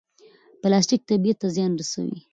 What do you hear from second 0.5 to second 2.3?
پلاستیک طبیعت ته زیان رسوي.